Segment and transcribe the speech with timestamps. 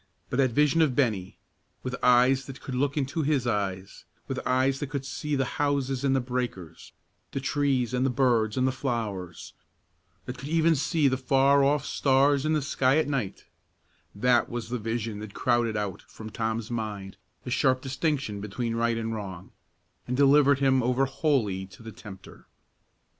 [0.31, 1.37] But that vision of Bennie,
[1.83, 6.03] with eyes that could look into his eyes, with eyes that could see the houses
[6.03, 6.91] and the breakers,
[7.33, 9.53] the trees and the birds and the flowers,
[10.25, 13.45] that could even see the far off stars in the sky at night,
[14.15, 18.97] that was the vision that crowded out from Tom's mind the sharp distinction between right
[18.97, 19.51] and wrong,
[20.07, 22.47] and delivered him over wholly to the tempter.